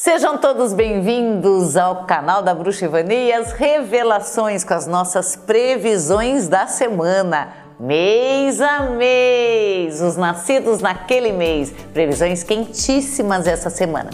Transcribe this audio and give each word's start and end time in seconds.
Sejam 0.00 0.38
todos 0.38 0.72
bem-vindos 0.72 1.76
ao 1.76 2.04
canal 2.04 2.40
da 2.40 2.54
Bruxa 2.54 2.84
Ivani 2.84 3.16
e 3.16 3.32
as 3.32 3.50
revelações 3.50 4.62
com 4.62 4.72
as 4.72 4.86
nossas 4.86 5.34
previsões 5.34 6.46
da 6.46 6.68
semana, 6.68 7.48
mês 7.80 8.60
a 8.60 8.82
mês, 8.90 10.00
os 10.00 10.16
nascidos 10.16 10.78
naquele 10.78 11.32
mês, 11.32 11.74
previsões 11.92 12.44
quentíssimas 12.44 13.48
essa 13.48 13.70
semana. 13.70 14.10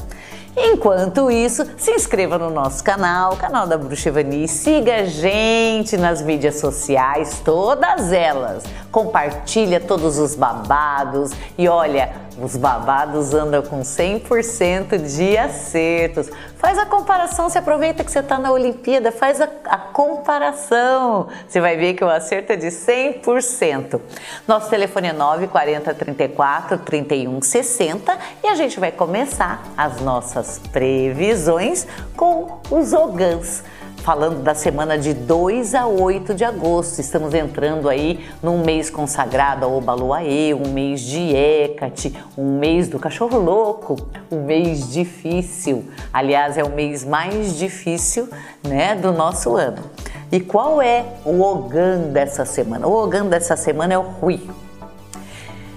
Enquanto 0.56 1.30
isso, 1.30 1.66
se 1.76 1.90
inscreva 1.90 2.38
no 2.38 2.48
nosso 2.48 2.82
canal, 2.82 3.36
canal 3.36 3.66
da 3.66 3.76
Bruxa 3.76 4.08
Ivani, 4.08 4.46
siga 4.46 5.00
a 5.00 5.04
gente 5.04 5.96
nas 5.96 6.22
mídias 6.22 6.60
sociais, 6.60 7.42
todas 7.44 8.10
elas. 8.10 8.62
Compartilha 8.90 9.80
todos 9.80 10.16
os 10.16 10.36
babados 10.36 11.32
e 11.58 11.68
olha, 11.68 12.14
os 12.38 12.56
babados 12.56 13.32
andam 13.34 13.62
com 13.62 13.80
100% 13.80 14.98
de 14.98 15.36
acertos. 15.36 16.30
Faz 16.56 16.78
a 16.78 16.86
comparação, 16.86 17.48
se 17.48 17.58
aproveita 17.58 18.02
que 18.02 18.10
você 18.10 18.20
está 18.20 18.38
na 18.38 18.50
Olimpíada, 18.50 19.12
faz 19.12 19.40
a, 19.40 19.48
a, 19.66 19.78
comparação. 19.78 21.28
Você 21.46 21.60
vai 21.60 21.76
ver 21.76 21.94
que 21.94 22.04
o 22.04 22.08
acerto 22.08 22.52
é 22.52 22.56
de 22.56 22.68
100%. 22.68 24.00
Nosso 24.48 24.68
telefone 24.70 25.08
é 25.08 25.12
940 25.12 25.94
34 25.94 26.78
31 26.78 27.42
60 27.42 28.18
e 28.42 28.48
a 28.48 28.54
gente 28.54 28.80
vai 28.80 28.90
começar 28.90 29.62
as 29.76 30.00
nossas 30.00 30.58
previsões 30.72 31.86
com 32.16 32.60
os 32.70 32.92
ogãs 32.92 33.62
falando 34.04 34.42
da 34.42 34.54
semana 34.54 34.98
de 34.98 35.14
2 35.14 35.74
a 35.74 35.86
8 35.86 36.34
de 36.34 36.44
agosto. 36.44 37.00
Estamos 37.00 37.32
entrando 37.32 37.88
aí 37.88 38.22
num 38.42 38.62
mês 38.62 38.90
consagrado 38.90 39.64
ao 39.64 39.74
Obaluaê, 39.78 40.52
um 40.52 40.68
mês 40.68 41.00
de 41.00 41.34
Hecate, 41.34 42.14
um 42.36 42.58
mês 42.58 42.86
do 42.86 42.98
cachorro 42.98 43.38
louco, 43.38 43.96
um 44.30 44.44
mês 44.44 44.92
difícil. 44.92 45.86
Aliás, 46.12 46.58
é 46.58 46.62
o 46.62 46.68
mês 46.68 47.02
mais 47.02 47.56
difícil, 47.56 48.28
né, 48.62 48.94
do 48.94 49.10
nosso 49.10 49.56
ano. 49.56 49.82
E 50.30 50.38
qual 50.38 50.82
é 50.82 51.06
o 51.24 51.40
Ogã 51.40 52.00
dessa 52.12 52.44
semana? 52.44 52.86
O 52.86 52.92
Ogã 52.92 53.24
dessa 53.24 53.56
semana 53.56 53.94
é 53.94 53.98
o 53.98 54.02
Rui. 54.02 54.38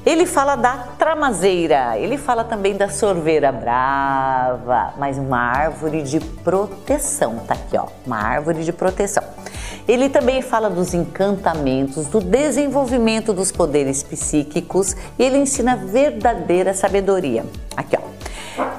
Ele 0.08 0.26
fala 0.26 0.56
da 0.56 0.88
tramazeira, 0.98 1.98
ele 1.98 2.18
fala 2.18 2.46
também 2.46 2.78
da 2.78 2.88
sorveira 2.88 3.52
brava, 3.52 4.94
mas 4.98 5.18
uma 5.18 5.38
árvore 5.38 6.02
de 6.02 6.22
proteção, 6.22 7.40
tá 7.46 7.56
aqui 7.56 7.78
ó, 7.78 7.88
uma 8.06 8.16
árvore 8.16 8.64
de 8.64 8.72
proteção. 8.72 9.22
Ele 9.86 10.08
também 10.08 10.42
fala 10.42 10.70
dos 10.70 10.94
encantamentos, 10.94 12.08
do 12.08 12.22
desenvolvimento 12.22 13.34
dos 13.34 13.52
poderes 13.52 14.02
psíquicos 14.02 14.96
e 15.20 15.24
ele 15.24 15.40
ensina 15.40 15.76
verdadeira 15.76 16.74
sabedoria. 16.74 17.46
Aqui 17.76 17.98
ó. 17.98 18.08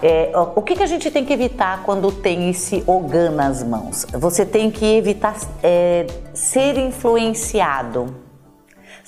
É, 0.02 0.32
o 0.56 0.62
que, 0.62 0.76
que, 0.76 0.82
a 0.82 0.86
gente 0.86 1.10
tem 1.10 1.26
que 1.26 1.32
evitar 1.34 1.82
quando 1.82 2.10
tem 2.10 2.48
esse 2.48 2.82
ogã 2.86 3.30
nas 3.30 3.62
mãos? 3.62 4.06
Você 4.14 4.46
tem 4.46 4.70
que 4.70 4.96
evitar 4.96 5.36
é, 5.62 6.06
ser 6.32 6.78
influenciado 6.78 8.27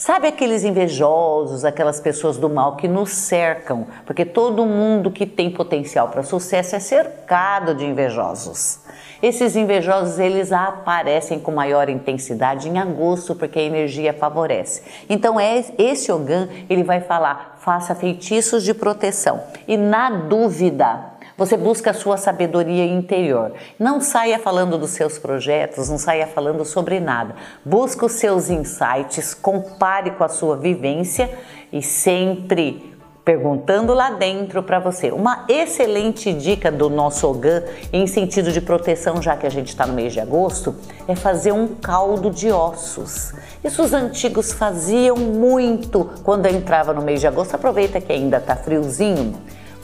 Sabe 0.00 0.28
aqueles 0.28 0.64
invejosos, 0.64 1.62
aquelas 1.62 2.00
pessoas 2.00 2.38
do 2.38 2.48
mal 2.48 2.74
que 2.74 2.88
nos 2.88 3.10
cercam? 3.10 3.86
Porque 4.06 4.24
todo 4.24 4.64
mundo 4.64 5.10
que 5.10 5.26
tem 5.26 5.50
potencial 5.50 6.08
para 6.08 6.22
sucesso 6.22 6.74
é 6.74 6.80
cercado 6.80 7.74
de 7.74 7.84
invejosos. 7.84 8.80
Esses 9.22 9.56
invejosos 9.56 10.18
eles 10.18 10.52
aparecem 10.52 11.38
com 11.38 11.52
maior 11.52 11.90
intensidade 11.90 12.66
em 12.66 12.78
agosto 12.78 13.34
porque 13.34 13.58
a 13.58 13.62
energia 13.62 14.14
favorece. 14.14 14.82
Então 15.06 15.38
é 15.38 15.62
esse 15.76 16.10
Ogã, 16.10 16.48
ele 16.70 16.82
vai 16.82 17.02
falar: 17.02 17.58
faça 17.58 17.94
feitiços 17.94 18.64
de 18.64 18.72
proteção. 18.72 19.42
E 19.68 19.76
na 19.76 20.08
dúvida, 20.08 21.09
você 21.40 21.56
busca 21.56 21.92
a 21.92 21.94
sua 21.94 22.18
sabedoria 22.18 22.84
interior. 22.84 23.54
Não 23.78 23.98
saia 23.98 24.38
falando 24.38 24.76
dos 24.76 24.90
seus 24.90 25.18
projetos, 25.18 25.88
não 25.88 25.96
saia 25.96 26.26
falando 26.26 26.66
sobre 26.66 27.00
nada. 27.00 27.34
Busca 27.64 28.04
os 28.04 28.12
seus 28.12 28.50
insights, 28.50 29.32
compare 29.32 30.10
com 30.10 30.22
a 30.22 30.28
sua 30.28 30.54
vivência 30.58 31.30
e 31.72 31.80
sempre 31.80 32.94
perguntando 33.24 33.94
lá 33.94 34.10
dentro 34.10 34.62
para 34.62 34.78
você. 34.78 35.10
Uma 35.10 35.46
excelente 35.48 36.30
dica 36.30 36.70
do 36.70 36.90
nosso 36.90 37.26
Ogã 37.26 37.62
em 37.90 38.06
sentido 38.06 38.52
de 38.52 38.60
proteção, 38.60 39.22
já 39.22 39.34
que 39.34 39.46
a 39.46 39.50
gente 39.50 39.68
está 39.68 39.86
no 39.86 39.94
mês 39.94 40.12
de 40.12 40.20
agosto, 40.20 40.76
é 41.08 41.16
fazer 41.16 41.52
um 41.52 41.68
caldo 41.68 42.30
de 42.30 42.52
ossos. 42.52 43.32
Isso 43.64 43.82
os 43.82 43.94
antigos 43.94 44.52
faziam 44.52 45.16
muito 45.16 46.10
quando 46.22 46.44
entrava 46.44 46.92
no 46.92 47.00
mês 47.00 47.18
de 47.18 47.26
agosto. 47.26 47.54
Aproveita 47.54 47.98
que 47.98 48.12
ainda 48.12 48.36
está 48.36 48.54
friozinho 48.54 49.40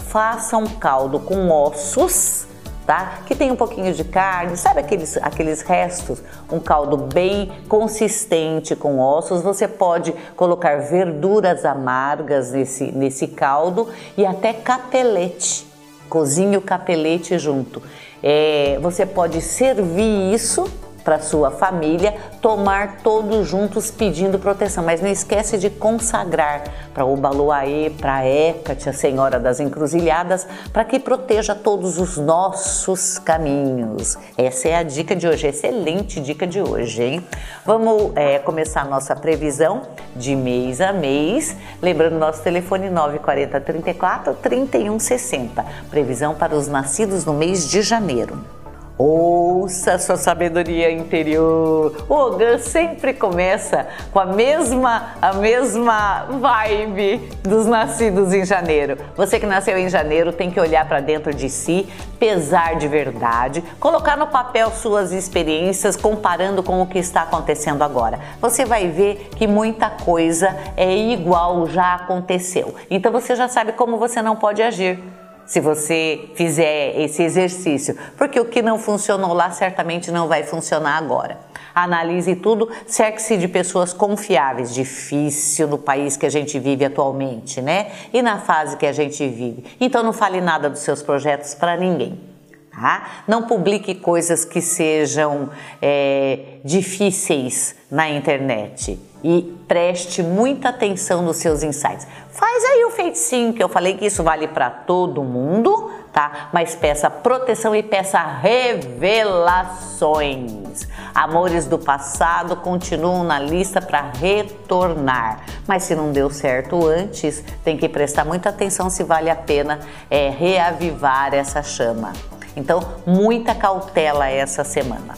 faça 0.09 0.56
um 0.56 0.67
caldo 0.67 1.19
com 1.19 1.50
ossos, 1.50 2.47
tá? 2.87 3.21
Que 3.27 3.34
tem 3.34 3.50
um 3.50 3.56
pouquinho 3.56 3.93
de 3.93 4.05
carne, 4.05 4.56
sabe 4.56 4.81
aqueles, 4.81 5.17
aqueles 5.19 5.62
restos? 5.62 6.22
Um 6.50 6.61
caldo 6.61 6.97
bem 6.97 7.53
consistente 7.69 8.77
com 8.77 8.99
ossos. 8.99 9.43
Você 9.43 9.67
pode 9.67 10.12
colocar 10.37 10.77
verduras 10.81 11.65
amargas 11.65 12.53
nesse, 12.53 12.93
nesse 12.93 13.27
caldo 13.28 13.89
e 14.17 14.25
até 14.25 14.53
capelete. 14.53 15.67
Cozinhe 16.09 16.56
o 16.56 16.62
capelete 16.62 17.38
junto. 17.38 17.83
É, 18.23 18.78
você 18.81 19.05
pode 19.05 19.41
servir 19.41 20.33
isso 20.33 20.65
para 21.06 21.21
sua 21.21 21.53
família, 21.53 22.17
tomar 22.43 22.97
todos 22.97 23.47
juntos 23.47 23.93
pedindo 23.93 24.41
proteção. 24.41 24.83
Mas 24.83 25.00
não 25.00 25.09
esquece 25.09 25.56
de 25.56 25.71
consagrar 25.71 26.65
para 26.93 27.05
o 27.05 27.17
Baluaê, 27.17 27.91
para 27.91 28.27
Hécate, 28.27 28.89
a 28.89 28.93
Senhora 28.93 29.39
das 29.39 29.61
Encruzilhadas, 29.61 30.49
para 30.72 30.84
que 30.84 30.99
proteja 30.99 31.55
todos 31.55 31.97
os 31.97 32.17
nossos 32.17 33.21
caminhos. 33.21 34.19
Essa 34.37 34.69
é 34.69 34.75
a 34.75 34.83
dica 34.83 35.15
de 35.15 35.28
hoje, 35.28 35.47
excelente 35.47 36.21
dica 36.21 36.44
de 36.44 36.61
hoje, 36.61 37.00
hein? 37.05 37.27
Vamos 37.65 38.11
é, 38.17 38.41
começar 38.41 38.81
a 38.81 38.87
nossa 38.87 39.15
previsão 39.15 39.83
de 40.17 40.34
mês 40.34 40.81
a 40.81 40.93
mês. 40.93 41.56
Lembrando 41.81 42.19
nosso 42.19 42.43
telefone 42.43 42.91
940 42.91 43.61
34 43.61 44.34
31 44.34 44.99
60. 44.99 45.65
Previsão 45.88 46.34
para 46.34 46.56
os 46.56 46.67
nascidos 46.67 47.25
no 47.25 47.33
mês 47.33 47.71
de 47.71 47.81
janeiro. 47.81 48.56
Ouça 48.98 49.98
sua 49.98 50.16
sabedoria 50.16 50.90
interior. 50.90 52.06
O 52.08 52.14
Ogã 52.14 52.56
sempre 52.56 53.12
começa 53.12 53.86
com 54.10 54.18
a 54.18 54.24
mesma 54.24 55.10
a 55.20 55.34
mesma 55.34 56.24
vibe 56.40 57.18
dos 57.42 57.66
nascidos 57.66 58.32
em 58.32 58.42
janeiro. 58.42 58.96
Você 59.14 59.38
que 59.38 59.44
nasceu 59.44 59.76
em 59.76 59.90
janeiro 59.90 60.32
tem 60.32 60.50
que 60.50 60.58
olhar 60.58 60.88
para 60.88 61.00
dentro 61.00 61.34
de 61.34 61.50
si, 61.50 61.86
pesar 62.18 62.76
de 62.76 62.88
verdade, 62.88 63.62
colocar 63.78 64.16
no 64.16 64.28
papel 64.28 64.70
suas 64.70 65.12
experiências 65.12 65.94
comparando 65.94 66.62
com 66.62 66.80
o 66.80 66.86
que 66.86 66.98
está 66.98 67.20
acontecendo 67.20 67.82
agora. 67.82 68.18
Você 68.40 68.64
vai 68.64 68.88
ver 68.88 69.28
que 69.36 69.46
muita 69.46 69.90
coisa 69.90 70.56
é 70.74 70.96
igual 70.96 71.66
já 71.66 71.96
aconteceu. 71.96 72.74
Então 72.90 73.12
você 73.12 73.36
já 73.36 73.46
sabe 73.46 73.72
como 73.72 73.98
você 73.98 74.22
não 74.22 74.36
pode 74.36 74.62
agir 74.62 74.98
se 75.46 75.60
você 75.60 76.30
fizer 76.34 77.00
esse 77.00 77.22
exercício, 77.22 77.96
porque 78.16 78.38
o 78.38 78.44
que 78.44 78.60
não 78.60 78.78
funcionou 78.78 79.32
lá 79.32 79.50
certamente 79.50 80.10
não 80.10 80.28
vai 80.28 80.42
funcionar 80.42 80.96
agora. 80.96 81.38
Analise 81.74 82.34
tudo, 82.34 82.70
cerque-se 82.86 83.36
de 83.36 83.48
pessoas 83.48 83.92
confiáveis. 83.92 84.74
Difícil 84.74 85.68
no 85.68 85.76
país 85.76 86.16
que 86.16 86.24
a 86.24 86.30
gente 86.30 86.58
vive 86.58 86.86
atualmente, 86.86 87.60
né? 87.60 87.92
E 88.12 88.22
na 88.22 88.38
fase 88.38 88.76
que 88.76 88.86
a 88.86 88.92
gente 88.92 89.26
vive. 89.28 89.64
Então 89.78 90.02
não 90.02 90.12
fale 90.12 90.40
nada 90.40 90.70
dos 90.70 90.80
seus 90.80 91.02
projetos 91.02 91.54
para 91.54 91.76
ninguém. 91.76 92.35
Tá? 92.78 93.06
Não 93.26 93.44
publique 93.44 93.94
coisas 93.94 94.44
que 94.44 94.60
sejam 94.60 95.48
é, 95.81 96.59
difíceis 96.62 97.75
na 97.91 98.10
internet 98.10 99.00
e 99.25 99.56
preste 99.66 100.22
muita 100.22 100.69
atenção 100.69 101.22
nos 101.22 101.38
seus 101.38 101.62
insights. 101.62 102.06
Faz 102.31 102.64
aí 102.64 102.84
o 102.84 102.91
feiticinho 102.91 103.54
que 103.54 103.62
eu 103.62 103.69
falei 103.69 103.97
que 103.97 104.04
isso 104.04 104.22
vale 104.22 104.47
para 104.47 104.69
todo 104.69 105.25
mundo, 105.25 105.91
tá? 106.12 106.50
Mas 106.53 106.75
peça 106.75 107.09
proteção 107.09 107.75
e 107.75 107.82
peça 107.82 108.20
revelações. 108.20 110.87
Amores 111.14 111.64
do 111.64 111.78
passado 111.78 112.56
continuam 112.56 113.25
na 113.25 113.38
lista 113.38 113.81
para 113.81 114.02
retornar. 114.02 115.40
Mas 115.67 115.84
se 115.84 115.94
não 115.94 116.12
deu 116.12 116.28
certo 116.28 116.87
antes, 116.87 117.43
tem 117.64 117.78
que 117.78 117.88
prestar 117.88 118.26
muita 118.26 118.50
atenção 118.50 118.90
se 118.90 119.02
vale 119.02 119.31
a 119.31 119.37
pena 119.37 119.81
é, 120.11 120.28
reavivar 120.28 121.32
essa 121.32 121.62
chama. 121.62 122.12
Então, 122.56 122.81
muita 123.06 123.55
cautela 123.55 124.29
essa 124.29 124.64
semana. 124.64 125.14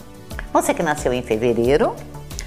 Você 0.51 0.73
que 0.73 0.83
nasceu 0.83 1.13
em 1.13 1.21
fevereiro, 1.21 1.95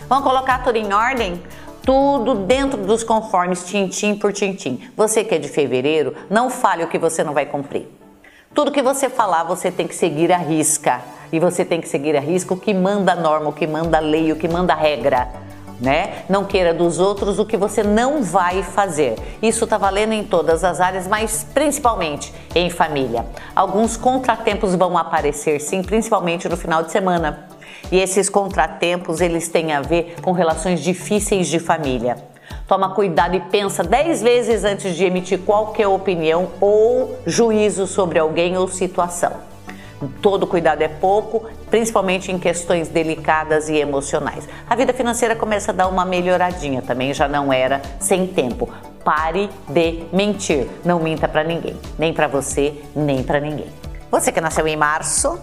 vamos 0.08 0.22
colocar 0.22 0.62
tudo 0.62 0.76
em 0.76 0.92
ordem? 0.92 1.42
Tudo 1.82 2.34
dentro 2.34 2.84
dos 2.84 3.02
conformes, 3.02 3.64
tintim 3.64 4.14
por 4.14 4.32
tintim. 4.32 4.88
Você 4.96 5.24
que 5.24 5.34
é 5.34 5.38
de 5.38 5.48
fevereiro, 5.48 6.14
não 6.28 6.50
fale 6.50 6.84
o 6.84 6.88
que 6.88 6.98
você 6.98 7.24
não 7.24 7.32
vai 7.32 7.46
cumprir. 7.46 7.88
Tudo 8.54 8.70
que 8.70 8.82
você 8.82 9.08
falar, 9.08 9.44
você 9.44 9.70
tem 9.70 9.88
que 9.88 9.94
seguir 9.94 10.30
a 10.30 10.36
risca. 10.36 11.00
E 11.32 11.40
você 11.40 11.64
tem 11.64 11.80
que 11.80 11.88
seguir 11.88 12.14
a 12.14 12.20
risca 12.20 12.52
o 12.52 12.56
que 12.56 12.74
manda 12.74 13.12
a 13.12 13.16
norma, 13.16 13.48
o 13.48 13.52
que 13.52 13.66
manda 13.66 13.96
a 13.96 14.00
lei, 14.00 14.30
o 14.30 14.36
que 14.36 14.46
manda 14.46 14.74
a 14.74 14.76
regra. 14.76 15.28
Né? 15.82 16.22
Não 16.28 16.44
queira 16.44 16.72
dos 16.72 17.00
outros 17.00 17.40
o 17.40 17.44
que 17.44 17.56
você 17.56 17.82
não 17.82 18.22
vai 18.22 18.62
fazer. 18.62 19.16
Isso 19.42 19.64
está 19.64 19.76
valendo 19.76 20.12
em 20.12 20.22
todas 20.22 20.62
as 20.62 20.80
áreas, 20.80 21.08
mas 21.08 21.44
principalmente 21.52 22.32
em 22.54 22.70
família. 22.70 23.26
Alguns 23.54 23.96
contratempos 23.96 24.76
vão 24.76 24.96
aparecer, 24.96 25.60
sim, 25.60 25.82
principalmente 25.82 26.48
no 26.48 26.56
final 26.56 26.84
de 26.84 26.92
semana. 26.92 27.48
E 27.90 27.98
esses 27.98 28.28
contratempos, 28.28 29.20
eles 29.20 29.48
têm 29.48 29.72
a 29.72 29.80
ver 29.80 30.14
com 30.22 30.30
relações 30.30 30.80
difíceis 30.80 31.48
de 31.48 31.58
família. 31.58 32.16
Toma 32.68 32.94
cuidado 32.94 33.34
e 33.34 33.40
pensa 33.40 33.82
dez 33.82 34.22
vezes 34.22 34.64
antes 34.64 34.94
de 34.94 35.04
emitir 35.04 35.40
qualquer 35.40 35.88
opinião 35.88 36.48
ou 36.60 37.18
juízo 37.26 37.86
sobre 37.86 38.18
alguém 38.18 38.56
ou 38.56 38.68
situação. 38.68 39.51
Todo 40.20 40.46
cuidado 40.46 40.82
é 40.82 40.88
pouco, 40.88 41.46
principalmente 41.70 42.30
em 42.30 42.38
questões 42.38 42.88
delicadas 42.88 43.68
e 43.68 43.76
emocionais. 43.76 44.48
A 44.68 44.74
vida 44.74 44.92
financeira 44.92 45.36
começa 45.36 45.72
a 45.72 45.74
dar 45.74 45.88
uma 45.88 46.04
melhoradinha, 46.04 46.82
também 46.82 47.12
já 47.12 47.28
não 47.28 47.52
era 47.52 47.80
sem 48.00 48.26
tempo. 48.26 48.68
Pare 49.04 49.50
de 49.68 50.04
mentir. 50.12 50.68
Não 50.84 51.00
minta 51.00 51.26
para 51.26 51.42
ninguém, 51.42 51.76
nem 51.98 52.12
para 52.12 52.28
você, 52.28 52.74
nem 52.94 53.22
para 53.22 53.40
ninguém. 53.40 53.66
Você 54.10 54.30
que 54.30 54.40
nasceu 54.40 54.66
em 54.68 54.76
março, 54.76 55.38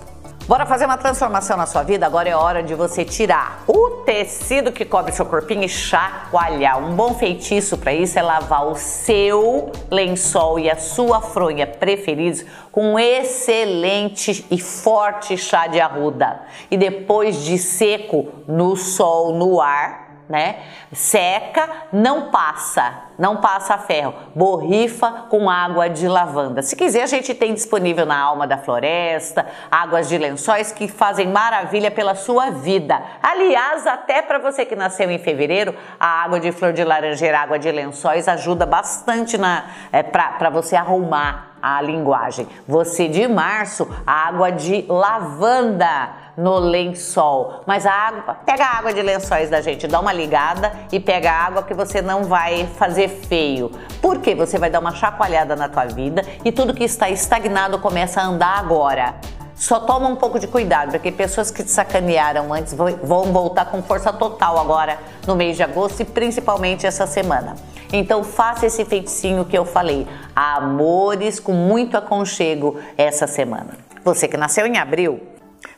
Bora 0.50 0.66
fazer 0.66 0.86
uma 0.86 0.98
transformação 0.98 1.56
na 1.56 1.68
sua 1.68 1.84
vida? 1.84 2.08
Agora 2.08 2.28
é 2.28 2.36
hora 2.36 2.64
de 2.64 2.74
você 2.74 3.06
tirar 3.06 3.64
o 3.68 4.02
tecido 4.04 4.72
que 4.72 4.84
cobre 4.84 5.12
seu 5.12 5.24
corpinho 5.24 5.62
e 5.62 5.70
chacoalhar. 5.70 6.84
Um 6.84 6.96
bom 6.96 7.14
feitiço 7.14 7.78
para 7.78 7.94
isso 7.94 8.18
é 8.18 8.24
lavar 8.24 8.66
o 8.66 8.74
seu 8.74 9.72
lençol 9.92 10.58
e 10.58 10.68
a 10.68 10.76
sua 10.76 11.22
fronha 11.22 11.68
preferidos 11.68 12.44
com 12.72 12.94
um 12.94 12.98
excelente 12.98 14.44
e 14.50 14.60
forte 14.60 15.38
chá 15.38 15.68
de 15.68 15.80
arruda. 15.80 16.42
E 16.72 16.78
depois 16.78 17.44
de 17.44 17.60
seco, 17.60 18.30
no 18.48 18.76
sol, 18.76 19.36
no 19.36 19.62
ar, 19.62 20.24
né? 20.28 20.64
Seca, 20.92 21.70
não 21.94 22.32
passa, 22.32 23.09
não 23.20 23.38
passa 23.38 23.78
ferro. 23.78 24.14
Borrifa 24.34 25.26
com 25.30 25.50
água 25.50 25.90
de 25.90 26.08
lavanda. 26.08 26.62
Se 26.62 26.76
quiser, 26.76 27.04
a 27.04 27.08
gente 27.08 27.34
tem 27.34 27.54
disponível 27.54 28.06
na 28.06 28.18
Alma 28.18 28.48
da 28.48 28.58
Floresta, 28.58 29.46
águas 29.70 30.08
de 30.08 30.18
lençóis 30.18 30.72
que 30.72 30.88
fazem 30.88 31.28
maravilha 31.28 31.92
pela 31.92 32.16
sua 32.16 32.50
vida. 32.50 33.00
Aliás, 33.22 33.86
até 33.86 34.22
para 34.22 34.40
você 34.40 34.66
que 34.66 34.76
nasceu 34.76 35.12
em 35.12 35.20
fevereiro, 35.20 35.76
a 36.00 36.24
água 36.24 36.40
de 36.40 36.52
flor 36.54 36.72
de 36.72 36.84
laranjeira, 36.84 37.40
água 37.40 37.60
de 37.60 37.70
lençóis 37.70 38.28
ajuda 38.28 38.66
bastante 38.66 39.38
na 39.38 39.66
é, 39.92 40.02
para 40.02 40.50
você 40.50 40.78
arrumar 40.78 41.50
a 41.62 41.82
linguagem. 41.82 42.48
Você 42.68 43.08
de 43.08 43.28
março, 43.28 43.88
água 44.08 44.50
de 44.50 44.86
lavanda 44.88 46.10
no 46.38 46.58
lençol. 46.58 47.64
Mas 47.66 47.86
a 47.86 47.92
água, 47.92 48.36
pega 48.46 48.66
a 48.66 48.78
água 48.78 48.94
de 48.94 49.02
lençóis 49.02 49.50
da 49.50 49.62
gente, 49.62 49.88
dá 49.88 50.00
uma 50.00 50.14
ligada 50.14 50.72
e 50.92 51.00
pega 51.00 51.32
a 51.32 51.46
água 51.46 51.64
que 51.64 51.74
você 51.74 52.02
não 52.02 52.24
vai 52.24 52.66
fazer 52.78 53.09
feio. 53.10 53.72
Porque 54.02 54.34
você 54.34 54.58
vai 54.58 54.70
dar 54.70 54.80
uma 54.80 54.94
chacoalhada 54.94 55.56
na 55.56 55.68
tua 55.68 55.86
vida 55.86 56.24
e 56.46 56.52
tudo 56.52 56.74
que 56.74 56.84
está 56.84 57.10
estagnado 57.10 57.80
começa 57.80 58.22
a 58.22 58.26
andar 58.26 58.58
agora. 58.58 59.16
Só 59.56 59.82
toma 59.82 60.08
um 60.08 60.16
pouco 60.16 60.40
de 60.40 60.48
cuidado, 60.48 60.92
porque 60.92 61.12
pessoas 61.12 61.52
que 61.52 61.62
te 61.62 61.70
sacanearam 61.70 62.54
antes 62.54 62.74
vão 62.74 63.24
voltar 63.26 63.66
com 63.66 63.84
força 63.84 64.14
total 64.14 64.58
agora 64.58 64.98
no 65.28 65.36
mês 65.36 65.58
de 65.58 65.64
agosto 65.64 66.02
e 66.02 66.06
principalmente 66.06 66.88
essa 66.88 67.06
semana. 67.06 67.56
Então 67.92 68.24
faça 68.24 68.68
esse 68.68 68.86
feiticinho 68.86 69.44
que 69.44 69.58
eu 69.58 69.66
falei. 69.66 70.08
Amores 70.34 71.42
com 71.42 71.52
muito 71.52 71.98
aconchego 71.98 72.80
essa 72.98 73.28
semana. 73.28 73.72
Você 74.06 74.30
que 74.30 74.38
nasceu 74.38 74.66
em 74.66 74.78
abril, 74.78 75.20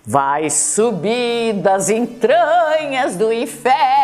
Vai 0.04 0.50
subir 0.50 1.54
das 1.54 1.92
entranhas 1.92 3.16
do 3.16 3.32
inferno 3.32 4.01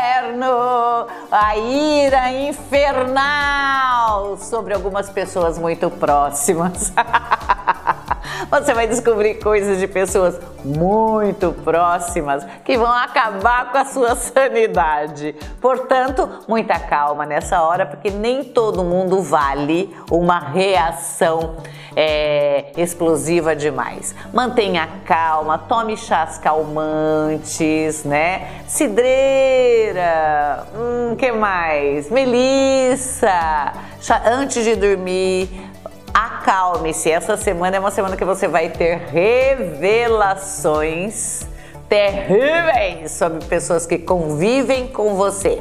a 1.31 1.57
ira 1.57 2.31
infernal 2.31 4.37
sobre 4.37 4.73
algumas 4.73 5.09
pessoas 5.09 5.57
muito 5.57 5.89
próximas. 5.89 6.93
Você 8.49 8.73
vai 8.73 8.87
descobrir 8.87 9.35
coisas 9.35 9.79
de 9.79 9.87
pessoas 9.87 10.39
muito 10.63 11.51
próximas 11.63 12.45
que 12.63 12.77
vão 12.77 12.91
acabar 12.91 13.71
com 13.71 13.77
a 13.77 13.85
sua 13.85 14.15
sanidade. 14.15 15.35
Portanto, 15.59 16.29
muita 16.47 16.79
calma 16.79 17.25
nessa 17.25 17.61
hora, 17.61 17.85
porque 17.85 18.09
nem 18.09 18.43
todo 18.43 18.83
mundo 18.83 19.21
vale 19.21 19.95
uma 20.09 20.39
reação 20.39 21.57
é, 21.99 22.65
explosiva 22.77 23.55
demais. 23.55 24.13
Mantenha 24.31 24.87
calma, 25.03 25.57
tome 25.57 25.97
chás 25.97 26.37
calmantes, 26.37 28.03
né? 28.03 28.61
Cidreira, 28.67 30.67
hum, 30.75 31.15
que 31.15 31.31
mais? 31.31 32.11
Melissa, 32.11 33.73
antes 34.27 34.63
de 34.63 34.75
dormir 34.75 35.49
acalme-se. 36.13 37.09
Essa 37.09 37.35
semana 37.35 37.77
é 37.77 37.79
uma 37.79 37.89
semana 37.89 38.15
que 38.15 38.23
você 38.23 38.47
vai 38.47 38.69
ter 38.69 39.07
revelações 39.07 41.47
terríveis 41.89 43.09
sobre 43.11 43.43
pessoas 43.45 43.87
que 43.87 43.97
convivem 43.97 44.87
com 44.87 45.15
você. 45.15 45.59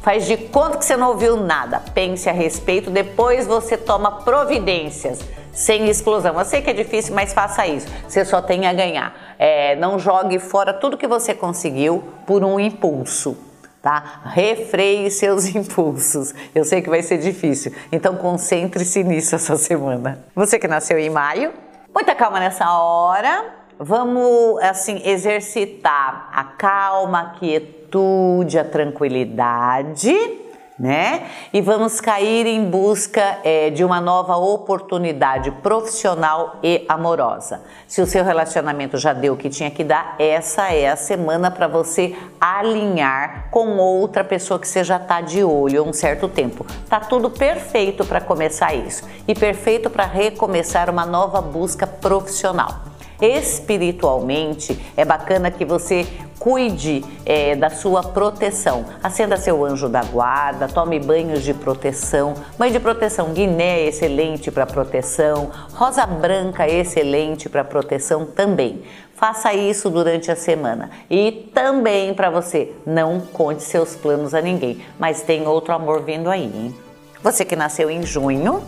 Faz 0.00 0.24
de 0.24 0.38
conta 0.38 0.78
que 0.78 0.86
você 0.86 0.96
não 0.96 1.08
ouviu 1.08 1.36
nada. 1.36 1.82
Pense 1.92 2.30
a 2.30 2.32
respeito, 2.32 2.90
depois 2.90 3.46
você 3.46 3.76
toma 3.76 4.22
providências 4.22 5.20
sem 5.56 5.88
explosão. 5.88 6.38
Eu 6.38 6.44
sei 6.44 6.60
que 6.60 6.68
é 6.68 6.74
difícil, 6.74 7.14
mas 7.14 7.32
faça 7.32 7.66
isso. 7.66 7.88
Você 8.06 8.24
só 8.24 8.42
tem 8.42 8.66
a 8.66 8.72
ganhar. 8.74 9.34
É, 9.38 9.74
não 9.76 9.98
jogue 9.98 10.38
fora 10.38 10.72
tudo 10.72 10.98
que 10.98 11.08
você 11.08 11.34
conseguiu 11.34 12.04
por 12.26 12.44
um 12.44 12.60
impulso 12.60 13.36
tá? 13.86 14.22
Refreie 14.24 15.08
seus 15.12 15.46
impulsos. 15.54 16.34
Eu 16.52 16.64
sei 16.64 16.82
que 16.82 16.90
vai 16.90 17.02
ser 17.02 17.18
difícil, 17.18 17.72
então 17.92 18.16
concentre-se 18.16 19.04
nisso 19.04 19.36
essa 19.36 19.56
semana. 19.56 20.24
Você 20.34 20.58
que 20.58 20.66
nasceu 20.66 20.98
em 20.98 21.08
maio, 21.08 21.52
muita 21.94 22.12
calma 22.12 22.40
nessa 22.40 22.68
hora. 22.68 23.44
Vamos 23.78 24.60
assim 24.60 25.00
exercitar 25.04 26.30
a 26.32 26.42
calma, 26.42 27.20
a 27.20 27.30
quietude, 27.38 28.58
a 28.58 28.64
tranquilidade 28.64 30.12
né? 30.78 31.28
E 31.52 31.60
vamos 31.60 32.00
cair 32.00 32.46
em 32.46 32.64
busca 32.64 33.38
é, 33.42 33.70
de 33.70 33.82
uma 33.82 34.00
nova 34.00 34.36
oportunidade 34.36 35.50
profissional 35.50 36.56
e 36.62 36.84
amorosa. 36.88 37.62
Se 37.86 38.02
o 38.02 38.06
seu 38.06 38.22
relacionamento 38.22 38.98
já 38.98 39.12
deu 39.12 39.34
o 39.34 39.36
que 39.36 39.48
tinha 39.48 39.70
que 39.70 39.82
dar, 39.82 40.16
essa 40.18 40.72
é 40.72 40.88
a 40.88 40.96
semana 40.96 41.50
para 41.50 41.66
você 41.66 42.14
alinhar 42.40 43.48
com 43.50 43.78
outra 43.78 44.22
pessoa 44.22 44.60
que 44.60 44.68
você 44.68 44.84
já 44.84 44.96
está 44.96 45.20
de 45.20 45.42
olho 45.42 45.82
um 45.82 45.92
certo 45.92 46.28
tempo. 46.28 46.66
Tá 46.88 47.00
tudo 47.00 47.30
perfeito 47.30 48.04
para 48.04 48.20
começar 48.20 48.74
isso 48.74 49.04
e 49.26 49.34
perfeito 49.34 49.88
para 49.88 50.04
recomeçar 50.04 50.90
uma 50.90 51.06
nova 51.06 51.40
busca 51.40 51.86
profissional. 51.86 52.95
Espiritualmente, 53.20 54.78
é 54.96 55.04
bacana 55.04 55.50
que 55.50 55.64
você 55.64 56.06
cuide 56.38 57.04
é, 57.24 57.56
da 57.56 57.70
sua 57.70 58.02
proteção. 58.02 58.84
Acenda 59.02 59.36
seu 59.36 59.64
anjo 59.64 59.88
da 59.88 60.04
guarda, 60.04 60.68
tome 60.68 61.00
banhos 61.00 61.42
de 61.42 61.54
proteção. 61.54 62.34
Banho 62.58 62.72
de 62.72 62.80
proteção 62.80 63.32
Guiné 63.32 63.80
é 63.80 63.88
excelente 63.88 64.50
para 64.50 64.66
proteção, 64.66 65.50
rosa 65.74 66.06
branca 66.06 66.64
é 66.66 66.80
excelente 66.80 67.48
para 67.48 67.64
proteção 67.64 68.26
também. 68.26 68.82
Faça 69.14 69.54
isso 69.54 69.88
durante 69.88 70.30
a 70.30 70.36
semana. 70.36 70.90
E 71.10 71.50
também 71.54 72.12
para 72.12 72.28
você, 72.28 72.72
não 72.84 73.18
conte 73.20 73.62
seus 73.62 73.96
planos 73.96 74.34
a 74.34 74.42
ninguém, 74.42 74.82
mas 74.98 75.22
tem 75.22 75.46
outro 75.46 75.72
amor 75.72 76.02
vindo 76.02 76.28
aí, 76.28 76.44
hein? 76.44 76.74
Você 77.22 77.44
que 77.44 77.56
nasceu 77.56 77.90
em 77.90 78.02
junho, 78.02 78.62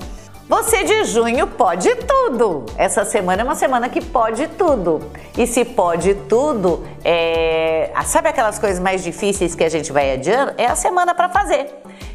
você 0.49 0.83
de 0.83 1.05
junho 1.05 1.47
pode 1.47 1.95
tudo. 1.97 2.65
Essa 2.77 3.05
semana 3.05 3.43
é 3.43 3.45
uma 3.45 3.55
semana 3.55 3.89
que 3.89 4.03
pode 4.03 4.49
tudo. 4.49 5.01
E 5.37 5.47
se 5.47 5.65
pode 5.65 6.15
tudo, 6.15 6.85
é... 7.05 7.93
sabe 8.07 8.29
aquelas 8.29 8.59
coisas 8.59 8.81
mais 8.81 9.05
difíceis 9.05 9.55
que 9.55 9.63
a 9.63 9.69
gente 9.69 9.93
vai 9.93 10.13
adiando? 10.13 10.55
É 10.57 10.67
a 10.67 10.75
semana 10.75 11.15
para 11.15 11.29
fazer. 11.29 11.69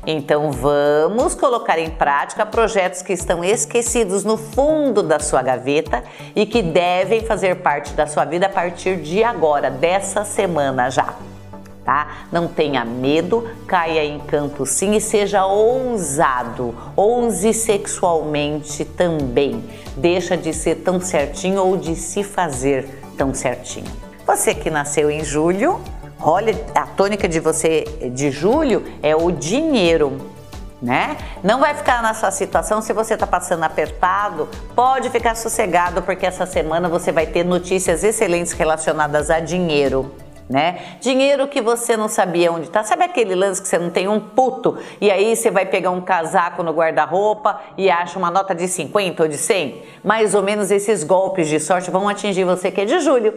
Então 0.05 0.51
vamos 0.51 1.35
colocar 1.35 1.77
em 1.77 1.91
prática 1.91 2.45
projetos 2.45 3.01
que 3.01 3.13
estão 3.13 3.43
esquecidos 3.43 4.23
no 4.23 4.35
fundo 4.35 5.03
da 5.03 5.19
sua 5.19 5.41
gaveta 5.41 6.03
e 6.35 6.45
que 6.45 6.61
devem 6.61 7.23
fazer 7.23 7.57
parte 7.57 7.93
da 7.93 8.07
sua 8.07 8.25
vida 8.25 8.47
a 8.47 8.49
partir 8.49 8.97
de 8.97 9.23
agora, 9.23 9.69
dessa 9.69 10.25
semana 10.25 10.89
já 10.89 11.13
tá? 11.83 12.25
Não 12.31 12.47
tenha 12.47 12.83
medo, 12.85 13.47
caia 13.67 14.03
em 14.03 14.19
campo 14.19 14.65
sim 14.65 14.95
e 14.95 15.01
seja 15.01 15.45
ousado, 15.45 16.75
ouse 16.95 17.53
sexualmente 17.53 18.85
também. 18.85 19.63
Deixa 19.95 20.35
de 20.35 20.53
ser 20.53 20.75
tão 20.75 20.99
certinho 20.99 21.61
ou 21.61 21.77
de 21.77 21.95
se 21.95 22.23
fazer 22.23 22.87
tão 23.17 23.33
certinho. 23.33 23.91
Você 24.25 24.55
que 24.55 24.69
nasceu 24.69 25.11
em 25.11 25.23
julho, 25.23 25.79
olha, 26.19 26.55
a 26.73 26.85
tônica 26.85 27.27
de 27.27 27.39
você 27.39 27.83
de 28.13 28.31
julho 28.31 28.83
é 29.01 29.15
o 29.15 29.31
dinheiro. 29.31 30.31
Né? 30.81 31.15
Não 31.41 31.61
vai 31.61 31.73
ficar 31.73 32.03
nessa 32.03 32.29
situação 32.29 32.81
se 32.81 32.91
você 32.91 33.13
está 33.13 33.25
passando 33.25 33.63
apertado, 33.63 34.49
pode 34.75 35.09
ficar 35.09 35.33
sossegado 35.33 36.01
porque 36.01 36.25
essa 36.25 36.45
semana 36.45 36.89
você 36.89 37.09
vai 37.09 37.25
ter 37.25 37.45
notícias 37.45 38.03
excelentes 38.03 38.51
relacionadas 38.51 39.29
a 39.29 39.39
dinheiro 39.39 40.13
né? 40.49 40.97
Dinheiro 40.99 41.47
que 41.47 41.61
você 41.61 41.95
não 41.95 42.07
sabia 42.07 42.51
onde 42.51 42.69
tá. 42.69 42.83
Sabe 42.83 43.03
aquele 43.03 43.35
lance 43.35 43.61
que 43.61 43.67
você 43.67 43.77
não 43.77 43.89
tem 43.89 44.07
um 44.07 44.19
puto 44.19 44.77
e 44.99 45.09
aí 45.09 45.35
você 45.35 45.49
vai 45.49 45.65
pegar 45.65 45.91
um 45.91 46.01
casaco 46.01 46.63
no 46.63 46.71
guarda-roupa 46.71 47.61
e 47.77 47.89
acha 47.89 48.19
uma 48.19 48.29
nota 48.29 48.53
de 48.53 48.67
50 48.67 49.23
ou 49.23 49.29
de 49.29 49.37
100? 49.37 49.81
Mais 50.03 50.35
ou 50.35 50.43
menos 50.43 50.71
esses 50.71 51.03
golpes 51.03 51.47
de 51.47 51.59
sorte 51.59 51.89
vão 51.89 52.07
atingir 52.09 52.43
você 52.43 52.71
que 52.71 52.81
é 52.81 52.85
de 52.85 52.99
julho, 52.99 53.33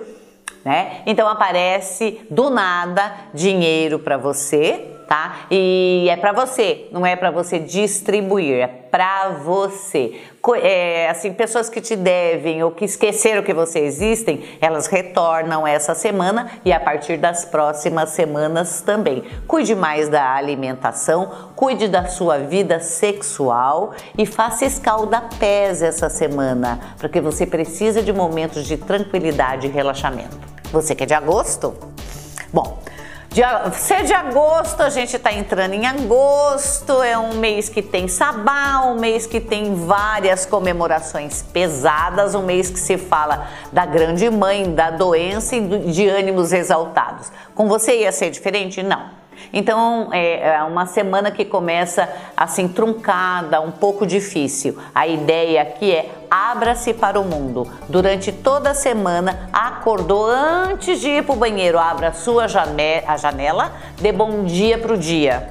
né? 0.65 1.03
Então 1.07 1.29
aparece 1.29 2.21
do 2.31 2.51
nada 2.51 3.15
dinheiro 3.33 3.99
para 3.99 4.17
você, 4.17 4.96
tá? 5.07 5.47
E 5.51 6.07
é 6.11 6.17
para 6.17 6.33
você, 6.33 6.89
não 6.91 7.07
é 7.07 7.15
para 7.15 7.31
você 7.31 7.59
distribuir, 7.59 8.61
é 8.61 8.67
para 8.67 9.31
você. 9.45 10.21
É, 10.63 11.09
assim, 11.09 11.33
pessoas 11.33 11.69
que 11.69 11.81
te 11.81 11.97
devem 11.97 12.63
ou 12.63 12.71
que 12.71 12.85
esqueceram 12.85 13.43
que 13.43 13.53
você 13.53 13.81
existem, 13.81 14.45
elas 14.61 14.87
retornam 14.87 15.67
essa 15.67 15.95
semana 15.95 16.51
e 16.65 16.73
a 16.73 16.79
partir 16.79 17.17
das 17.17 17.45
próximas 17.45 18.11
semanas 18.11 18.81
também. 18.81 19.25
Cuide 19.47 19.75
mais 19.75 20.09
da 20.09 20.35
alimentação, 20.35 21.51
cuide 21.57 21.89
da 21.89 22.07
sua 22.07 22.39
vida 22.39 22.79
sexual 22.79 23.93
e 24.17 24.25
faça 24.25 24.65
escalda-pés 24.65 25.83
essa 25.83 26.09
semana, 26.09 26.95
porque 26.99 27.21
você 27.21 27.45
precisa 27.45 28.01
de 28.01 28.13
momentos 28.13 28.65
de 28.65 28.77
tranquilidade 28.77 29.67
e 29.67 29.71
relaxamento. 29.71 30.39
Você 30.73 30.95
que 30.95 31.03
é 31.03 31.07
de 31.07 31.15
agosto? 31.15 31.75
Bom, 32.53 32.79
ser 33.73 34.05
de 34.05 34.15
agosto, 34.15 34.83
a 34.83 34.89
gente 34.89 35.17
está 35.17 35.33
entrando 35.33 35.75
em 35.75 35.87
agosto, 35.87 37.03
é 37.03 37.19
um 37.19 37.35
mês 37.35 37.69
que 37.69 37.83
tem 37.83 38.09
sabá, 38.09 38.83
um 38.87 38.99
mês 38.99 39.27
que 39.27 39.41
tem 39.41 39.75
várias 39.75 40.47
comemorações 40.47 41.43
pesadas, 41.43 42.35
um 42.35 42.43
mês 42.43 42.71
que 42.71 42.79
se 42.79 42.97
fala 42.97 43.49
da 43.73 43.85
grande 43.85 44.31
mãe, 44.31 44.75
da 44.75 44.91
doença 44.91 45.57
e 45.57 45.91
de 45.91 46.09
ânimos 46.09 46.53
exaltados. 46.53 47.31
Com 47.55 47.69
você 47.69 48.01
ia 48.01 48.13
ser 48.13 48.31
diferente? 48.31 48.83
Não. 48.83 49.26
Então 49.53 50.09
é, 50.13 50.57
é 50.57 50.63
uma 50.63 50.87
semana 50.87 51.31
que 51.31 51.45
começa 51.45 52.09
assim 52.37 52.69
truncada, 52.69 53.61
um 53.61 53.71
pouco 53.71 54.07
difícil. 54.07 54.79
A 54.95 55.07
ideia 55.07 55.63
aqui 55.63 55.93
é 55.93 56.11
abra-se 56.31 56.93
para 56.95 57.21
o 57.21 57.25
mundo. 57.25 57.71
Durante 57.89 58.33
toda 58.33 58.71
a 58.71 58.75
semana, 58.75 59.49
acordou 59.53 60.27
antes 60.27 61.01
de 61.01 61.09
ir 61.09 61.25
para 61.25 61.35
o 61.35 61.39
banheiro, 61.39 61.79
abra 61.79 62.09
a 62.09 62.13
sua 62.13 62.49
janela, 62.49 63.05
a 63.07 63.17
janela, 63.17 63.73
dê 64.01 64.13
bom 64.13 64.45
dia 64.45 64.79
para 64.79 64.93
o 64.93 64.97
dia. 64.97 65.51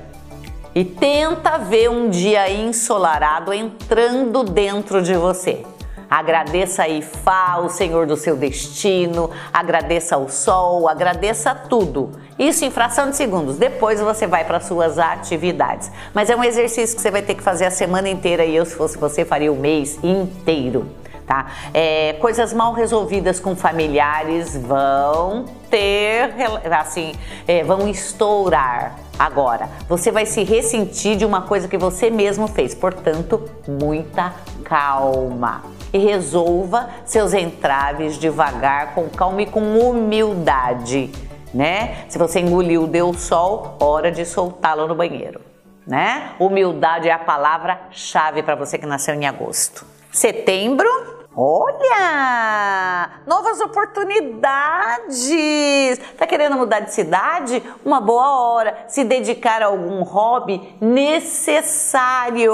E 0.73 0.83
tenta 0.83 1.57
ver 1.57 1.89
um 1.89 2.09
dia 2.09 2.51
ensolarado 2.51 3.53
entrando 3.53 4.43
dentro 4.43 5.01
de 5.01 5.13
você. 5.13 5.63
Agradeça 6.09 6.83
a 6.83 6.89
Ifá, 6.89 7.57
o 7.57 7.69
Senhor 7.69 8.05
do 8.05 8.15
seu 8.15 8.35
destino, 8.35 9.31
agradeça 9.51 10.15
ao 10.15 10.29
Sol, 10.29 10.87
agradeça 10.87 11.55
tudo. 11.55 12.11
Isso 12.37 12.65
em 12.65 12.71
fração 12.71 13.09
de 13.09 13.15
segundos. 13.15 13.57
Depois 13.57 13.99
você 13.99 14.27
vai 14.27 14.43
para 14.43 14.59
suas 14.59 14.99
atividades. 14.99 15.91
Mas 16.13 16.29
é 16.29 16.35
um 16.35 16.43
exercício 16.43 16.95
que 16.95 17.01
você 17.01 17.11
vai 17.11 17.21
ter 17.21 17.35
que 17.35 17.43
fazer 17.43 17.65
a 17.65 17.71
semana 17.71 18.09
inteira 18.09 18.45
e 18.45 18.55
eu, 18.55 18.65
se 18.65 18.75
fosse 18.75 18.97
você, 18.97 19.23
faria 19.23 19.51
o 19.51 19.55
mês 19.55 19.97
inteiro. 20.03 20.85
Tá? 21.25 21.47
É, 21.73 22.13
coisas 22.19 22.53
mal 22.53 22.71
resolvidas 22.73 23.39
com 23.39 23.55
familiares 23.55 24.55
vão 24.55 25.45
ter, 25.71 26.35
assim, 26.79 27.13
é, 27.47 27.63
vão 27.63 27.87
estourar 27.87 28.95
agora. 29.17 29.67
Você 29.89 30.11
vai 30.11 30.27
se 30.27 30.43
ressentir 30.43 31.15
de 31.15 31.25
uma 31.25 31.41
coisa 31.41 31.67
que 31.67 31.79
você 31.79 32.11
mesmo 32.11 32.47
fez, 32.47 32.75
portanto, 32.75 33.43
muita 33.67 34.35
calma 34.63 35.74
e 35.95 35.97
resolva 35.97 36.89
seus 37.05 37.33
entraves 37.33 38.17
devagar, 38.17 38.93
com 38.93 39.07
calma 39.07 39.43
e 39.43 39.45
com 39.45 39.79
humildade, 39.79 41.09
né? 41.53 42.03
Se 42.09 42.17
você 42.17 42.41
engoliu, 42.41 42.85
deu 42.85 43.13
sol, 43.13 43.77
hora 43.79 44.11
de 44.11 44.25
soltá-lo 44.25 44.87
no 44.87 44.95
banheiro, 44.95 45.39
né? 45.87 46.33
Humildade 46.37 47.07
é 47.07 47.13
a 47.13 47.19
palavra-chave 47.19 48.43
para 48.43 48.55
você 48.55 48.77
que 48.77 48.85
nasceu 48.85 49.15
em 49.15 49.25
agosto. 49.25 49.85
Setembro, 50.11 51.15
Olha! 51.37 53.09
Novas 53.27 53.59
oportunidades! 53.59 55.99
Tá 56.17 56.25
querendo 56.25 56.55
mudar 56.55 56.79
de 56.79 56.93
cidade? 56.93 57.61
Uma 57.83 57.99
boa 57.99 58.39
hora. 58.39 58.85
Se 58.87 59.03
dedicar 59.03 59.61
a 59.61 59.65
algum 59.65 60.01
hobby 60.01 60.77
necessário. 60.79 62.53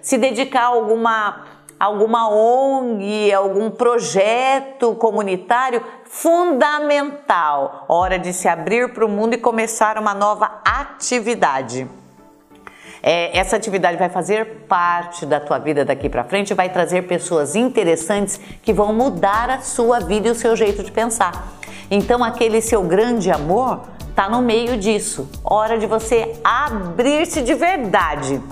Se 0.00 0.16
dedicar 0.16 0.62
a 0.62 0.66
alguma 0.66 1.55
alguma 1.78 2.28
ONG, 2.28 3.32
algum 3.32 3.70
projeto 3.70 4.94
comunitário 4.94 5.82
fundamental. 6.04 7.84
Hora 7.88 8.18
de 8.18 8.32
se 8.32 8.48
abrir 8.48 8.92
para 8.92 9.04
o 9.04 9.08
mundo 9.08 9.34
e 9.34 9.38
começar 9.38 9.98
uma 9.98 10.14
nova 10.14 10.60
atividade. 10.64 11.86
É, 13.02 13.38
essa 13.38 13.56
atividade 13.56 13.96
vai 13.96 14.08
fazer 14.08 14.64
parte 14.66 15.24
da 15.26 15.38
tua 15.38 15.58
vida 15.58 15.84
daqui 15.84 16.08
para 16.08 16.24
frente, 16.24 16.54
vai 16.54 16.68
trazer 16.68 17.02
pessoas 17.02 17.54
interessantes 17.54 18.40
que 18.62 18.72
vão 18.72 18.92
mudar 18.92 19.50
a 19.50 19.60
sua 19.60 20.00
vida 20.00 20.28
e 20.28 20.30
o 20.30 20.34
seu 20.34 20.56
jeito 20.56 20.82
de 20.82 20.90
pensar. 20.90 21.52
Então, 21.88 22.24
aquele 22.24 22.60
seu 22.60 22.82
grande 22.82 23.30
amor 23.30 23.82
está 24.08 24.28
no 24.28 24.42
meio 24.42 24.76
disso. 24.76 25.28
Hora 25.44 25.78
de 25.78 25.86
você 25.86 26.34
abrir-se 26.42 27.42
de 27.42 27.54
verdade, 27.54 28.42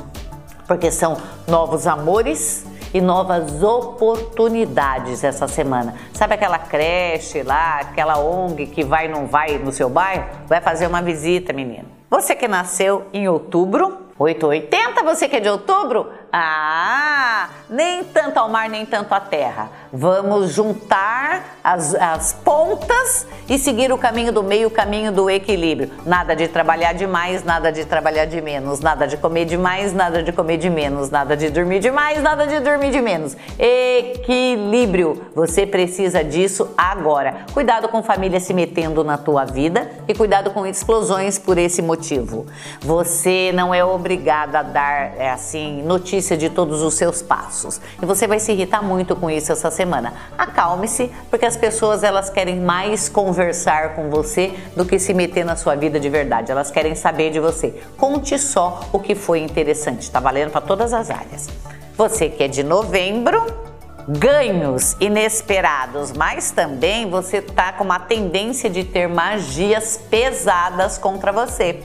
porque 0.69 0.91
são 0.91 1.17
novos 1.49 1.87
amores 1.87 2.65
e 2.95 3.01
novas 3.01 3.61
oportunidades 3.61 5.25
essa 5.25 5.49
semana. 5.49 5.97
Sabe 6.13 6.35
aquela 6.35 6.59
creche 6.61 7.43
lá, 7.43 7.81
aquela 7.81 8.19
ONG 8.21 8.67
que 8.67 8.85
vai 8.85 9.09
não 9.09 9.27
vai 9.27 9.59
no 9.59 9.73
seu 9.73 9.91
bairro? 9.91 10.25
Vai 10.47 10.61
fazer 10.61 10.87
uma 10.87 11.03
visita, 11.03 11.53
menino. 11.53 11.87
Você 12.09 12.37
que 12.37 12.47
nasceu 12.47 13.07
em 13.13 13.27
outubro, 13.27 13.99
880, 14.17 15.03
você 15.03 15.29
que 15.29 15.35
é 15.35 15.41
de 15.41 15.49
outubro? 15.49 16.09
Ah, 16.37 17.49
nem 17.71 18.03
tanto 18.03 18.39
ao 18.39 18.49
mar, 18.49 18.69
nem 18.69 18.85
tanto 18.85 19.15
à 19.15 19.21
terra. 19.21 19.71
Vamos 19.93 20.53
juntar 20.53 21.59
as, 21.63 21.95
as 21.95 22.33
pontas 22.33 23.25
e 23.49 23.57
seguir 23.57 23.93
o 23.93 23.97
caminho 23.97 24.33
do 24.33 24.43
meio, 24.43 24.67
o 24.67 24.71
caminho 24.71 25.13
do 25.13 25.31
equilíbrio. 25.31 25.93
Nada 26.05 26.35
de 26.35 26.49
trabalhar 26.49 26.93
demais, 26.93 27.45
nada 27.45 27.71
de 27.71 27.85
trabalhar 27.85 28.25
de 28.25 28.41
menos, 28.41 28.81
nada 28.81 29.07
de 29.07 29.17
comer 29.17 29.45
demais, 29.45 29.93
nada 29.93 30.25
de 30.25 30.33
comer 30.33 30.57
de 30.57 30.69
menos, 30.69 31.09
nada 31.09 31.37
de 31.37 31.51
dormir 31.51 31.79
demais, 31.79 32.21
nada 32.21 32.49
de 32.49 32.59
dormir 32.59 32.91
de 32.91 33.01
menos. 33.01 33.37
Equilíbrio. 33.57 35.27
Você 35.37 35.65
precisa 35.65 36.25
disso 36.25 36.75
agora. 36.77 37.45
Cuidado 37.53 37.87
com 37.87 38.03
família 38.03 38.41
se 38.41 38.53
metendo 38.53 39.05
na 39.05 39.17
tua 39.17 39.45
vida 39.45 39.89
e 40.09 40.15
cuidado 40.15 40.51
com 40.51 40.67
explosões 40.67 41.39
por 41.39 41.59
esse 41.59 41.81
motivo. 41.81 42.45
Você 42.81 43.53
não 43.55 43.73
é 43.73 43.85
obrigado 43.85 44.57
a 44.57 44.63
dar 44.63 45.17
é, 45.17 45.31
assim 45.31 45.81
de 46.31 46.49
todos 46.49 46.81
os 46.81 46.95
seus 46.95 47.21
passos. 47.21 47.81
E 48.03 48.07
você 48.07 48.27
vai 48.27 48.41
se 48.41 48.53
irritar 48.53 48.83
muito 48.83 49.15
com 49.15 49.31
isso 49.31 49.53
essa 49.53 49.71
semana. 49.71 50.15
Acalme-se, 50.39 51.11
porque 51.29 51.45
as 51.45 51.57
pessoas 51.57 52.03
elas 52.03 52.31
querem 52.31 52.61
mais 52.61 53.09
conversar 53.09 53.95
com 53.95 54.09
você 54.09 54.55
do 54.75 54.87
que 54.87 54.99
se 54.99 55.13
meter 55.13 55.45
na 55.45 55.57
sua 55.57 55.75
vida 55.75 56.01
de 56.01 56.09
verdade. 56.09 56.51
Elas 56.51 56.71
querem 56.71 56.95
saber 56.95 57.31
de 57.31 57.39
você. 57.39 57.75
Conte 57.99 58.39
só 58.39 58.81
o 58.93 58.99
que 58.99 59.15
foi 59.15 59.41
interessante. 59.41 60.11
Tá 60.11 60.21
valendo 60.21 60.51
para 60.51 60.63
todas 60.63 60.95
as 60.95 61.11
áreas. 61.11 61.49
Você 61.97 62.31
que 62.31 62.43
é 62.43 62.49
de 62.49 62.63
novembro, 62.63 63.45
ganhos 64.09 64.97
inesperados, 65.01 66.13
mas 66.13 66.51
também 66.51 67.09
você 67.09 67.41
tá 67.41 67.73
com 67.73 67.85
uma 67.85 67.99
tendência 67.99 68.69
de 68.69 68.85
ter 68.85 69.09
magias 69.09 69.99
pesadas 70.11 70.99
contra 70.99 71.33
você. 71.33 71.81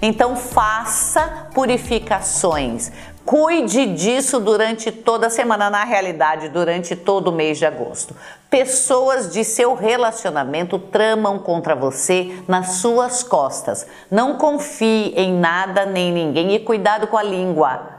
Então 0.00 0.36
faça 0.36 1.48
purificações. 1.54 2.92
Cuide 3.24 3.86
disso 3.86 4.38
durante 4.38 4.92
toda 4.92 5.28
a 5.28 5.30
semana, 5.30 5.70
na 5.70 5.82
realidade, 5.82 6.50
durante 6.50 6.94
todo 6.94 7.28
o 7.28 7.32
mês 7.32 7.56
de 7.56 7.64
agosto. 7.64 8.14
Pessoas 8.50 9.32
de 9.32 9.42
seu 9.42 9.74
relacionamento 9.74 10.78
tramam 10.78 11.38
contra 11.38 11.74
você 11.74 12.38
nas 12.46 12.74
suas 12.74 13.22
costas. 13.22 13.86
Não 14.10 14.36
confie 14.36 15.14
em 15.16 15.32
nada 15.32 15.86
nem 15.86 16.12
ninguém 16.12 16.54
e 16.54 16.60
cuidado 16.60 17.06
com 17.06 17.16
a 17.16 17.22
língua. 17.22 17.94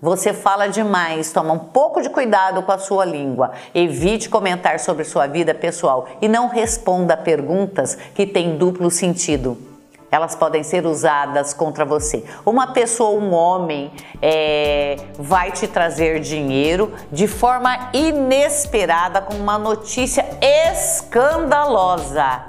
Você 0.00 0.32
fala 0.32 0.66
demais, 0.68 1.30
toma 1.30 1.52
um 1.52 1.58
pouco 1.58 2.00
de 2.00 2.08
cuidado 2.08 2.62
com 2.62 2.72
a 2.72 2.78
sua 2.78 3.04
língua. 3.04 3.52
Evite 3.74 4.30
comentar 4.30 4.80
sobre 4.80 5.04
sua 5.04 5.26
vida 5.26 5.54
pessoal 5.54 6.08
e 6.20 6.26
não 6.26 6.48
responda 6.48 7.14
perguntas 7.14 7.96
que 8.14 8.26
têm 8.26 8.56
duplo 8.56 8.90
sentido 8.90 9.71
elas 10.12 10.34
podem 10.34 10.62
ser 10.62 10.84
usadas 10.84 11.54
contra 11.54 11.86
você. 11.86 12.22
Uma 12.44 12.66
pessoa, 12.68 13.18
um 13.18 13.32
homem, 13.32 13.90
é, 14.20 14.96
vai 15.18 15.50
te 15.50 15.66
trazer 15.66 16.20
dinheiro 16.20 16.92
de 17.10 17.26
forma 17.26 17.88
inesperada 17.94 19.22
com 19.22 19.32
uma 19.34 19.58
notícia 19.58 20.22
escandalosa. 20.70 22.42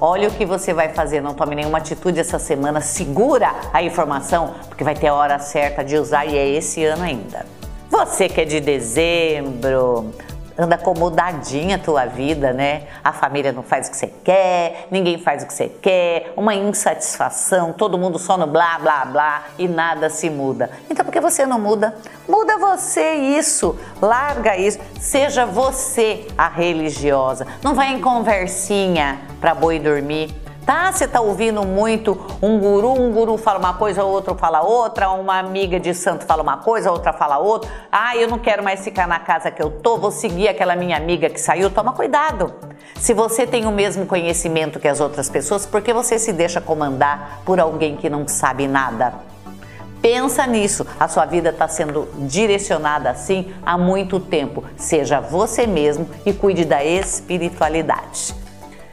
Olha 0.00 0.28
o 0.28 0.30
que 0.30 0.46
você 0.46 0.72
vai 0.72 0.90
fazer, 0.90 1.20
não 1.20 1.34
tome 1.34 1.56
nenhuma 1.56 1.78
atitude 1.78 2.20
essa 2.20 2.38
semana, 2.38 2.80
segura 2.80 3.54
a 3.72 3.82
informação, 3.82 4.54
porque 4.68 4.84
vai 4.84 4.94
ter 4.94 5.08
a 5.08 5.14
hora 5.14 5.38
certa 5.40 5.84
de 5.84 5.96
usar 5.96 6.24
e 6.26 6.38
é 6.38 6.48
esse 6.48 6.84
ano 6.84 7.02
ainda. 7.02 7.44
Você 7.90 8.28
que 8.28 8.40
é 8.40 8.44
de 8.44 8.60
dezembro, 8.60 10.12
anda 10.60 10.74
acomodadinha 10.74 11.76
a 11.76 11.78
tua 11.78 12.04
vida, 12.04 12.52
né? 12.52 12.82
A 13.02 13.12
família 13.12 13.50
não 13.50 13.62
faz 13.62 13.88
o 13.88 13.90
que 13.90 13.96
você 13.96 14.06
quer, 14.22 14.86
ninguém 14.90 15.18
faz 15.18 15.42
o 15.42 15.46
que 15.46 15.54
você 15.54 15.68
quer, 15.68 16.32
uma 16.36 16.54
insatisfação, 16.54 17.72
todo 17.72 17.96
mundo 17.96 18.18
só 18.18 18.36
no 18.36 18.46
blá 18.46 18.78
blá 18.78 19.04
blá 19.06 19.44
e 19.58 19.66
nada 19.66 20.10
se 20.10 20.28
muda. 20.28 20.70
Então 20.90 21.04
por 21.04 21.12
que 21.12 21.20
você 21.20 21.46
não 21.46 21.58
muda? 21.58 21.94
Muda 22.28 22.58
você 22.58 23.14
isso, 23.14 23.78
larga 24.02 24.56
isso, 24.56 24.78
seja 25.00 25.46
você 25.46 26.26
a 26.36 26.48
religiosa. 26.48 27.46
Não 27.62 27.74
vai 27.74 27.92
em 27.94 28.00
conversinha 28.00 29.18
para 29.40 29.54
boi 29.54 29.78
dormir 29.78 30.34
tá? 30.70 30.92
Você 30.92 31.08
tá 31.08 31.20
ouvindo 31.20 31.66
muito 31.66 32.16
um 32.40 32.60
guru, 32.60 32.92
um 32.92 33.10
guru 33.10 33.36
fala 33.36 33.58
uma 33.58 33.74
coisa, 33.74 34.04
outro 34.04 34.36
fala 34.36 34.60
outra, 34.62 35.10
uma 35.10 35.36
amiga 35.36 35.80
de 35.80 35.92
santo 35.92 36.24
fala 36.24 36.44
uma 36.44 36.58
coisa, 36.58 36.92
outra 36.92 37.12
fala 37.12 37.38
outra. 37.38 37.68
Ah, 37.90 38.16
eu 38.16 38.28
não 38.28 38.38
quero 38.38 38.62
mais 38.62 38.84
ficar 38.84 39.08
na 39.08 39.18
casa 39.18 39.50
que 39.50 39.60
eu 39.60 39.68
tô, 39.68 39.98
vou 39.98 40.12
seguir 40.12 40.46
aquela 40.46 40.76
minha 40.76 40.96
amiga 40.96 41.28
que 41.28 41.40
saiu. 41.40 41.70
Toma 41.70 41.92
cuidado. 41.92 42.54
Se 42.94 43.12
você 43.12 43.48
tem 43.48 43.66
o 43.66 43.72
mesmo 43.72 44.06
conhecimento 44.06 44.78
que 44.78 44.86
as 44.86 45.00
outras 45.00 45.28
pessoas, 45.28 45.66
por 45.66 45.82
que 45.82 45.92
você 45.92 46.20
se 46.20 46.32
deixa 46.32 46.60
comandar 46.60 47.40
por 47.44 47.58
alguém 47.58 47.96
que 47.96 48.08
não 48.08 48.28
sabe 48.28 48.68
nada? 48.68 49.14
Pensa 50.00 50.46
nisso, 50.46 50.86
a 51.00 51.08
sua 51.08 51.26
vida 51.26 51.50
está 51.50 51.66
sendo 51.66 52.08
direcionada 52.28 53.10
assim 53.10 53.52
há 53.66 53.76
muito 53.76 54.20
tempo. 54.20 54.62
Seja 54.76 55.20
você 55.20 55.66
mesmo 55.66 56.08
e 56.24 56.32
cuide 56.32 56.64
da 56.64 56.84
espiritualidade. 56.84 58.39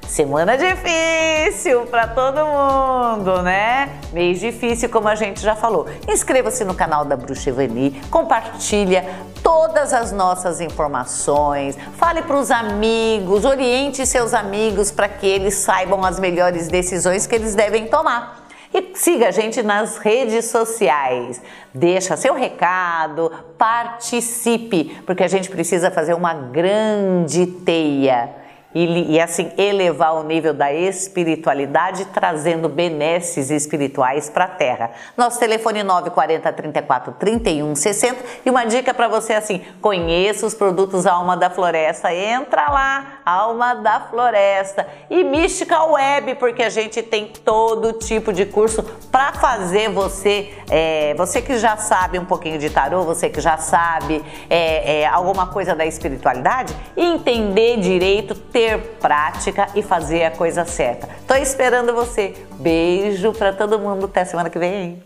Semana 0.08 0.58
difícil 0.58 1.86
para 1.88 2.08
todo 2.08 2.38
mundo, 2.38 3.42
né? 3.42 4.00
Mês 4.14 4.40
difícil, 4.40 4.88
como 4.90 5.10
a 5.10 5.16
gente 5.16 5.42
já 5.42 5.54
falou. 5.54 5.86
Inscreva-se 6.08 6.64
no 6.64 6.74
canal 6.74 7.04
da 7.04 7.18
Bruxa 7.18 7.50
Evani, 7.50 8.02
compartilha 8.10 9.06
todas 9.44 9.94
as 9.94 10.14
nossas 10.14 10.62
informações, 10.62 11.78
fale 11.98 12.22
para 12.22 12.38
os 12.38 12.50
amigos, 12.52 13.44
oriente 13.44 14.06
seus 14.06 14.34
amigos 14.34 14.92
para 14.92 15.10
que 15.10 15.28
eles 15.28 15.56
saibam 15.56 16.04
as 16.06 16.20
melhores 16.20 16.70
decisões 16.70 17.28
que 17.28 17.36
eles 17.36 17.54
devem 17.54 17.88
tomar. 17.88 18.48
E 18.74 18.92
siga 18.96 19.28
a 19.28 19.32
gente 19.32 19.62
nas 19.62 19.98
redes 19.98 20.46
sociais. 20.46 21.42
Deixa 21.74 22.16
seu 22.16 22.34
recado, 22.34 23.32
participe, 23.58 25.02
porque 25.06 25.24
a 25.24 25.28
gente 25.28 25.50
precisa 25.50 25.92
fazer 25.92 26.14
uma 26.14 26.34
grande 26.34 27.46
teia 27.46 28.37
e, 28.76 29.16
e, 29.16 29.20
assim 29.20 29.52
elevar 29.58 30.16
o 30.16 30.24
nível 30.24 30.54
da 30.54 30.72
espiritualidade, 30.72 32.06
trazendo 32.06 32.68
benesses 32.68 33.50
espirituais 33.50 34.30
para 34.30 34.46
a 34.46 34.48
Terra. 34.48 34.92
Nosso 35.16 35.40
telefone 35.40 35.84
940 35.84 36.54
34 36.54 37.14
31 37.14 37.76
60 37.76 38.18
e 38.46 38.50
uma 38.50 38.66
dica 38.66 38.94
para 38.94 39.08
você 39.08 39.34
assim: 39.34 39.62
conheça 39.82 40.46
os 40.46 40.54
produtos 40.54 41.06
Alma 41.06 41.38
da 41.38 41.50
Floresta, 41.50 42.14
entra 42.14 42.70
lá, 42.70 43.20
Alma 43.26 43.74
da 43.74 44.02
Floresta. 44.02 44.88
E 45.10 45.24
Mística 45.24 45.84
Web, 45.86 46.36
porque 46.36 46.64
a 46.64 46.70
gente 46.70 47.02
tem 47.02 47.28
todo 47.28 47.94
tipo 47.94 48.34
de 48.34 48.46
curso 48.46 48.84
para 49.12 49.34
fazer 49.34 49.90
você, 49.90 50.54
é, 50.70 51.14
você 51.16 51.42
que 51.42 51.58
já 51.58 51.78
sabe 51.78 52.20
um 52.20 52.26
pouquinho 52.26 52.60
de 52.60 52.70
tarô, 52.70 53.04
você 53.04 53.30
que 53.30 53.42
já 53.42 53.58
sabe 53.58 54.24
é, 54.50 55.02
é, 55.02 55.08
alguma 55.08 55.48
coisa 55.48 55.74
da 55.74 55.86
espiritualidade, 55.86 56.76
entender 56.96 57.78
direito, 57.78 58.36
ter 58.58 58.80
prática 59.00 59.68
e 59.76 59.84
fazer 59.84 60.24
a 60.24 60.32
coisa 60.32 60.66
certa. 60.66 61.08
Tô 61.28 61.36
esperando 61.36 61.94
você. 61.94 62.34
Beijo 62.54 63.32
para 63.34 63.54
todo 63.54 63.78
mundo. 63.78 64.08
Até 64.08 64.26
semana 64.26 64.50
que 64.50 64.58
vem. 64.58 65.00